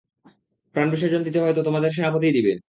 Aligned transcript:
প্রাণ 0.75 0.87
বিসর্জন 0.91 1.21
দিতে 1.23 1.39
হয় 1.39 1.53
তো 1.53 1.61
তোমাদের 1.63 1.91
সেনাপতিই 1.91 2.35
দিবে। 2.37 2.53